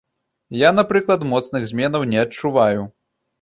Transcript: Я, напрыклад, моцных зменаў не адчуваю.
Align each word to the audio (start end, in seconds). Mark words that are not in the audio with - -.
Я, 0.61 0.71
напрыклад, 0.77 1.25
моцных 1.33 1.67
зменаў 1.73 2.07
не 2.15 2.19
адчуваю. 2.25 2.81